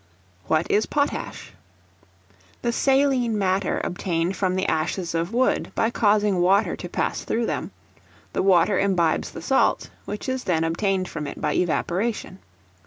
What 0.47 0.65
is 0.71 0.87
Potash? 0.87 1.51
The 2.63 2.71
saline 2.71 3.37
matter 3.37 3.79
obtained 3.83 4.35
from 4.35 4.55
the 4.55 4.65
ashes 4.65 5.13
of 5.13 5.31
wood, 5.31 5.71
by 5.75 5.91
causing 5.91 6.39
water 6.41 6.75
to 6.75 6.89
pass 6.89 7.23
through 7.23 7.45
them; 7.45 7.69
the 8.33 8.41
water 8.41 8.79
imbibes 8.79 9.29
the 9.29 9.43
salt, 9.43 9.91
which 10.05 10.27
is 10.27 10.45
then 10.45 10.63
obtained 10.63 11.07
from 11.07 11.27
it 11.27 11.39
by 11.39 11.53
evaporation. 11.53 12.39